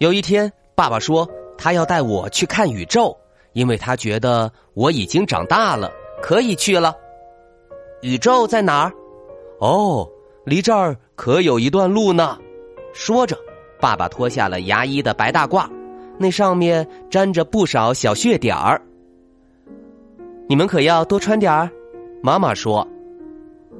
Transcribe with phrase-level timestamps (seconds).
[0.00, 1.28] 有一天，爸爸说
[1.58, 3.14] 他要带我去看宇宙，
[3.52, 6.96] 因为他觉得我已经长大了，可以去了。
[8.00, 8.92] 宇宙在哪儿？
[9.60, 10.08] 哦，
[10.46, 12.38] 离这儿可有一段路呢。
[12.94, 13.36] 说着，
[13.78, 15.68] 爸爸脱下了牙医的白大褂，
[16.16, 18.80] 那上面沾着不少小血点儿。
[20.48, 21.70] 你们可要多穿点儿。
[22.22, 22.88] 妈妈说，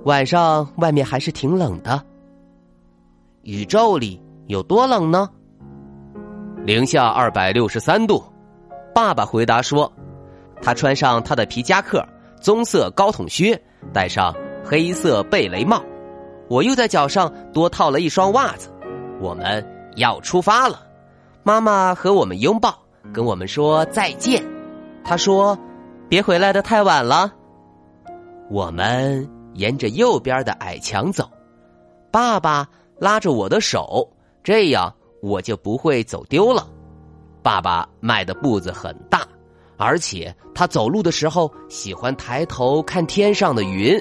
[0.05, 2.05] 晚上外面还是挺冷的。
[3.41, 5.31] 宇宙里有多冷呢？
[6.67, 8.23] 零下二百六十三度，
[8.95, 9.91] 爸爸回答说
[10.63, 12.07] ：“他穿上他的皮夹克、
[12.39, 13.61] 棕色高筒靴，
[13.95, 15.83] 戴上黑色贝雷帽。
[16.49, 18.71] 我又在脚上多套了一双袜子。
[19.21, 19.67] 我们
[19.97, 20.87] 要出发了。
[21.43, 22.79] 妈妈和我们拥抱，
[23.11, 24.45] 跟我们说再见。
[25.03, 25.59] 她说
[26.11, 27.33] ：‘别回来的太晚了。’
[28.51, 31.29] 我们沿着右边的矮墙走，
[32.11, 34.07] 爸爸拉着我的手，
[34.45, 36.67] 这样。”我就不会走丢了。
[37.43, 39.27] 爸爸迈的步子很大，
[39.77, 43.99] 而且他走路的时候喜欢抬头看天上的云。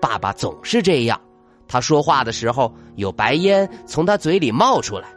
[0.00, 1.20] 爸爸总是这样。
[1.68, 5.08] 他说话的时候有白烟从他嘴里冒出来，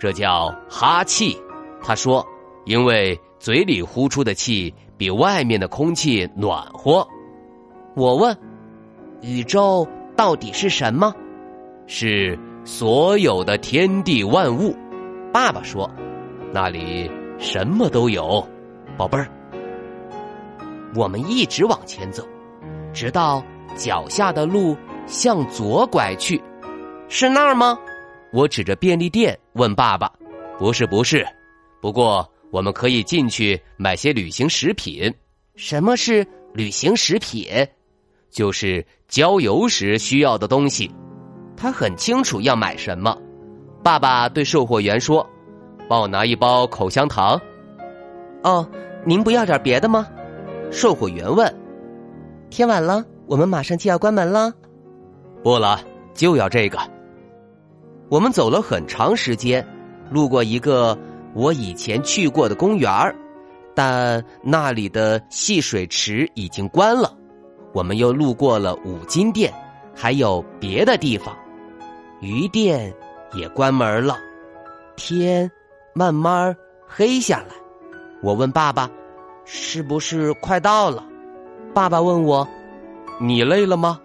[0.00, 1.36] 这叫哈气。
[1.82, 2.26] 他说，
[2.64, 7.06] 因为嘴里呼出的气比外面的空气暖和。
[7.94, 8.36] 我问，
[9.20, 9.86] 宇宙
[10.16, 11.14] 到底是什么？
[11.86, 12.36] 是。
[12.66, 14.76] 所有的天地万物，
[15.32, 15.88] 爸爸说
[16.52, 18.44] ：“那里什么都有，
[18.98, 19.30] 宝贝儿。”
[20.96, 22.26] 我们一直往前走，
[22.92, 23.40] 直到
[23.76, 26.42] 脚下的路向左拐去，
[27.08, 27.78] 是那儿吗？
[28.32, 30.12] 我指着便利店问爸爸
[30.58, 31.24] ：“不是，不是。
[31.80, 35.14] 不过我们可以进去买些旅行食品。
[35.54, 37.46] 什么是旅行食品？
[38.28, 40.90] 就是郊游时需要的东西。”
[41.56, 43.16] 他很清楚要买什么。
[43.82, 45.26] 爸爸对售货员说
[45.88, 47.40] ：“帮我拿一包口香糖。”
[48.42, 48.68] 哦，
[49.04, 50.06] 您不要点别的吗？
[50.70, 51.52] 售货员问。
[52.50, 54.52] 天晚了，我们马上就要关门了。
[55.42, 55.80] 不了，
[56.14, 56.78] 就要这个。
[58.08, 59.66] 我们走了很长时间，
[60.10, 60.96] 路过一个
[61.34, 62.90] 我以前去过的公园
[63.74, 67.12] 但那里的戏水池已经关了。
[67.72, 69.52] 我们又路过了五金店，
[69.94, 71.36] 还有别的地方。
[72.20, 72.94] 鱼店
[73.34, 74.16] 也关门了，
[74.96, 75.50] 天
[75.94, 76.56] 慢慢
[76.86, 77.54] 黑下来。
[78.22, 78.90] 我问爸爸
[79.44, 81.04] ：“是不是快到了？”
[81.74, 82.48] 爸爸问我
[83.20, 84.00] ：“你累了吗？”“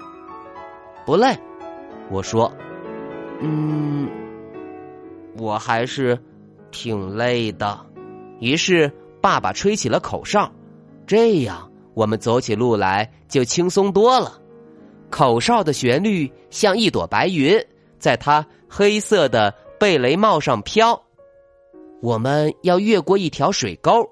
[1.05, 1.33] 不累。”
[2.11, 2.51] 我说
[3.39, 4.09] ：“嗯，
[5.37, 6.19] 我还是
[6.69, 7.79] 挺累的。”
[8.41, 8.91] 于是
[9.21, 10.51] 爸爸吹起了口哨，
[11.07, 14.37] 这样我们走起路来就轻松多了。
[15.09, 17.57] 口哨的旋律像一朵白云。
[18.01, 20.99] 在他黑色的贝雷帽上飘，
[22.01, 24.03] 我们要越过一条水沟。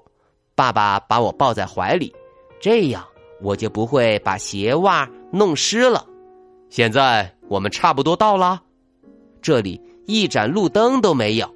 [0.54, 2.14] 爸爸把我抱在怀里，
[2.60, 3.04] 这样
[3.42, 6.06] 我就不会把鞋袜弄湿了。
[6.68, 8.62] 现在我们差不多到了，
[9.42, 11.52] 这里一盏路灯都没有。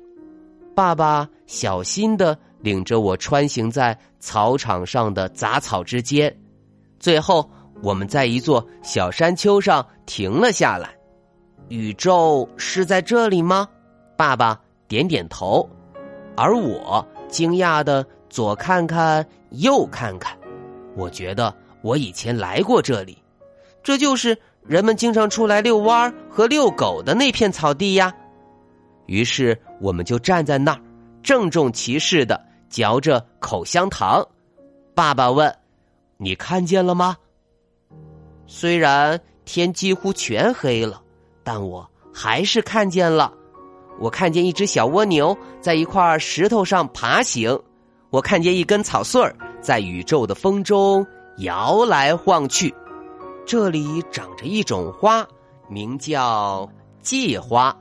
[0.74, 6.36] 爸爸小心的领着我穿行在草场上的杂草之间，
[6.98, 7.48] 最后
[7.80, 10.96] 我们在一座小山丘上停了下来。
[11.68, 13.68] 宇宙是在这里吗？
[14.16, 15.68] 爸爸点点头，
[16.36, 20.38] 而我惊讶的左看看右看看，
[20.94, 21.52] 我觉得
[21.82, 23.16] 我以前来过这里，
[23.82, 28.14] 这就是人们经常出来遛弯儿和遛狗的那片草地呀。
[29.06, 30.80] 于是我们就站在那儿，
[31.22, 34.24] 郑重其事的嚼着口香糖。
[34.94, 35.52] 爸爸问
[36.18, 37.16] ：“你看见了吗？”
[38.46, 41.00] 虽然天几乎全黑了。
[41.44, 43.32] 但我还是看见了，
[44.00, 47.60] 我看见一只小蜗牛在一块石头上爬行，
[48.10, 51.06] 我看见一根草穗儿在宇宙的风中
[51.38, 52.74] 摇来晃去。
[53.46, 55.26] 这里长着一种花，
[55.68, 56.66] 名叫
[57.02, 57.76] 荠花，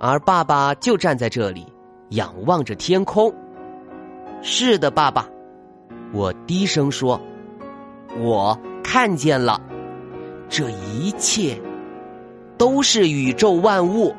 [0.00, 1.66] 而爸爸就站在这里，
[2.10, 3.30] 仰望着天空。
[4.40, 5.28] 是的，爸爸，
[6.14, 7.20] 我低声说
[8.18, 9.60] ：“我看见了，
[10.48, 11.60] 这一切。”
[12.62, 14.14] 都是宇宙万物。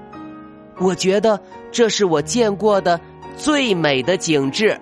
[0.78, 1.42] 我觉得
[1.72, 3.00] 这是我见过的
[3.38, 4.78] 最美的景致。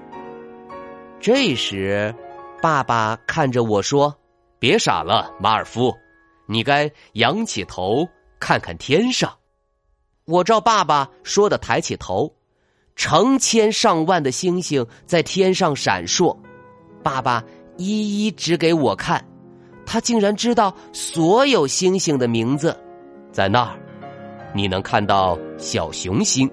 [1.20, 2.12] 这时，
[2.60, 4.18] 爸爸看着我说
[4.58, 5.94] ：“别傻了，马尔夫，
[6.48, 8.04] 你该仰起头
[8.40, 9.32] 看看天上。”
[10.26, 12.34] 我照爸爸说的抬起头，
[12.96, 16.36] 成千上万的星星在天上闪烁。
[17.04, 17.44] 爸爸
[17.78, 19.24] 一一指给我看，
[19.86, 22.76] 他竟然知道所有星星的名字。
[23.32, 23.80] 在那儿，
[24.54, 26.50] 你能看到小熊星，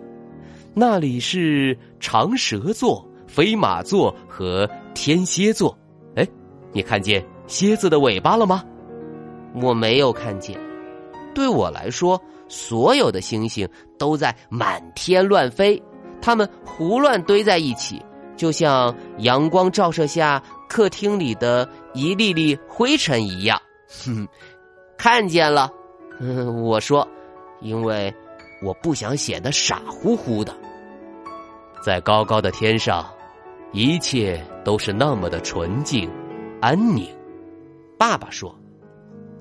[0.74, 5.76] 那里是长蛇座、飞马座和天蝎座。
[6.14, 6.26] 哎，
[6.72, 8.64] 你看见蝎子的尾巴了吗？
[9.60, 10.58] 我没有看见。
[11.34, 15.82] 对我来说，所有的星星都在满天乱飞，
[16.20, 18.00] 它们胡乱堆在一起。
[18.36, 23.60] 就像阳光照射下客厅里的一粒粒灰尘一样，
[24.04, 24.28] 哼，
[24.96, 25.72] 看见了。
[26.20, 27.06] 嗯， 我说，
[27.60, 28.12] 因为
[28.62, 30.54] 我不想显得傻乎乎的。
[31.82, 33.06] 在高高的天上，
[33.72, 36.10] 一切都是那么的纯净、
[36.60, 37.06] 安宁。
[37.96, 38.54] 爸爸说，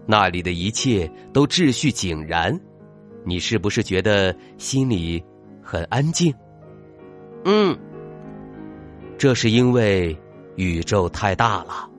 [0.06, 2.60] 那里的一切都秩序井然。
[3.26, 5.24] 你是不是觉得心里
[5.62, 6.34] 很安静？
[7.44, 7.78] 嗯。
[9.18, 10.16] 这是因为
[10.56, 11.90] 宇宙太大了，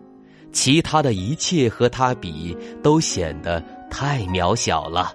[0.53, 5.13] 其他的一切和它比都显得太渺小了。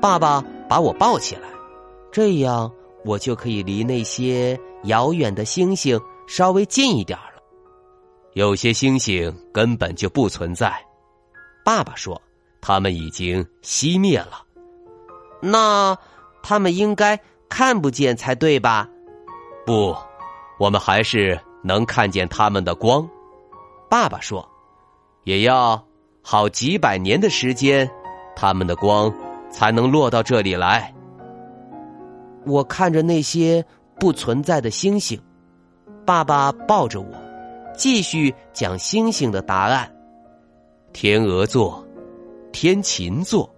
[0.00, 1.48] 爸爸把我抱起来，
[2.10, 2.70] 这样
[3.04, 7.42] 我就可以离那些遥远的星星稍微近一点了。
[8.34, 10.72] 有些星星根本就不存在，
[11.64, 12.20] 爸爸说，
[12.60, 14.44] 它们已经熄灭了。
[15.42, 15.96] 那
[16.42, 18.88] 他们应该看不见才对吧？
[19.66, 19.96] 不。
[20.58, 23.08] 我们还是能看见他们的光，
[23.88, 24.46] 爸爸说，
[25.24, 25.82] 也要
[26.30, 27.90] 好几百年的时间，
[28.36, 29.12] 他们的光
[29.50, 30.94] 才能落到这里来。
[32.46, 33.64] 我看着那些
[33.98, 35.20] 不存在的星星，
[36.06, 37.08] 爸爸抱着我，
[37.76, 39.92] 继续讲星星的答案：
[40.92, 41.84] 天鹅座、
[42.52, 43.52] 天琴座，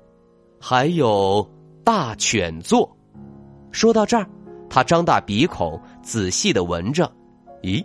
[0.58, 1.46] 还有
[1.84, 2.90] 大犬座。
[3.70, 4.26] 说到这儿。
[4.70, 7.12] 他张大鼻孔，仔细的闻着，
[7.60, 7.84] 咦，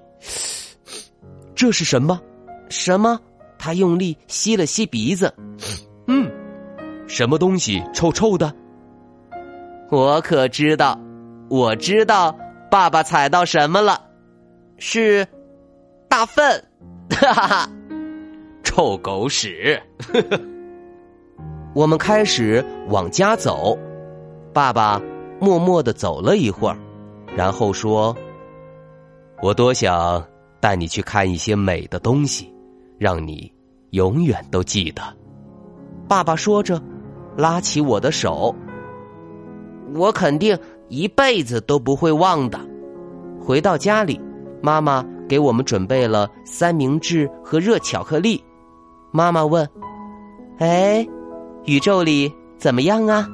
[1.53, 2.21] 这是什么？
[2.69, 3.19] 什么？
[3.67, 5.33] 他用力吸了吸鼻子，
[6.07, 6.31] 嗯，
[7.05, 8.55] 什么东西臭臭的？
[9.91, 10.97] 我可知道，
[11.49, 12.33] 我知道，
[12.71, 14.01] 爸爸踩到什么了？
[14.77, 15.27] 是
[16.07, 16.63] 大粪，
[17.09, 17.69] 哈哈哈，
[18.63, 19.77] 臭狗屎！
[21.75, 23.77] 我们开始往家走，
[24.53, 25.01] 爸爸。
[25.41, 26.77] 默默的走了一会儿，
[27.35, 28.15] 然后说
[29.43, 30.25] ：“我多想
[30.61, 32.49] 带你去看一些美的东西，
[32.97, 33.51] 让你
[33.91, 35.01] 永远都记得。”
[36.07, 36.81] 爸爸说着，
[37.35, 38.55] 拉起我的手。
[39.93, 40.57] 我肯定
[40.89, 42.59] 一辈子都不会忘的。
[43.39, 44.19] 回到家里，
[44.61, 48.43] 妈妈给我们准备了三明治和热巧克力。
[49.11, 49.67] 妈妈问
[50.59, 51.07] ：“哎，
[51.65, 53.27] 宇宙里怎么样啊？”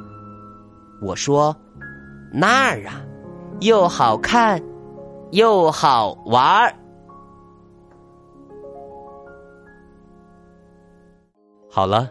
[1.01, 1.55] 我说。
[2.35, 3.00] 那儿啊，
[3.59, 4.59] 又好看，
[5.29, 6.74] 又好玩儿。
[11.75, 12.08] 好了，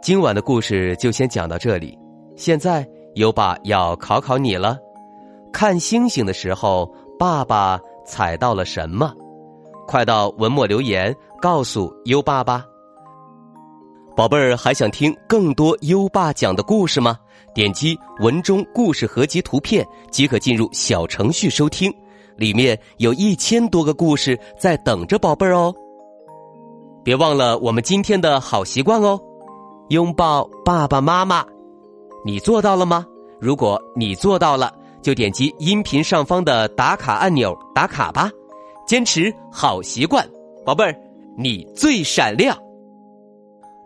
[0.00, 1.98] 今晚的故事就先讲到这里。
[2.34, 2.82] 现在
[3.16, 4.78] 优爸要考考你了：
[5.52, 9.12] 看星星的时候，爸爸踩到了什么？
[9.86, 12.64] 快到文末留言告诉优爸吧。
[14.16, 17.18] 宝贝儿，还想听更多优爸讲的故事吗？
[17.54, 21.92] 点击文中故事合集图片即可进入小程序收听，
[22.34, 25.74] 里面有一千多个故事在等着宝贝儿哦。
[27.04, 29.20] 别忘了我们今天的好习惯哦，
[29.88, 31.44] 拥抱爸爸妈妈，
[32.24, 33.04] 你做到了吗？
[33.40, 38.30] 如果你做到了，就点击音频上方的打卡按钮打卡吧。
[38.86, 40.24] 坚持好习惯，
[40.64, 40.94] 宝贝儿，
[41.36, 42.56] 你最闪亮。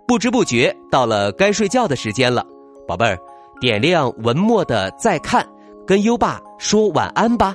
[0.06, 2.44] 不知不觉到了该睡觉的时间了，
[2.86, 3.18] 宝贝儿。
[3.58, 5.46] 点亮文末的再看，
[5.86, 7.54] 跟优爸说晚安吧。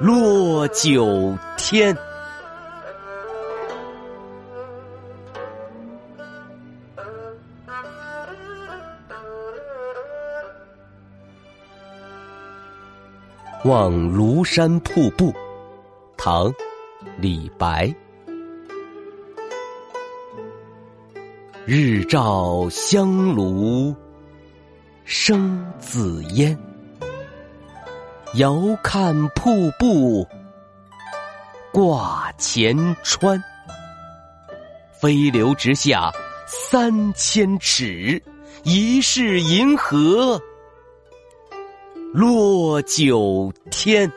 [0.00, 1.96] 落九天，
[13.64, 15.32] 望庐山瀑布，
[16.16, 16.48] 唐·
[17.16, 17.94] 李白。
[21.64, 23.94] 日照香炉
[25.04, 26.58] 生紫烟。
[28.34, 30.26] 遥看瀑布
[31.72, 33.40] 挂前川，
[35.00, 36.12] 飞流直下
[36.44, 38.20] 三千尺，
[38.64, 40.40] 疑是银河
[42.12, 44.10] 落九天。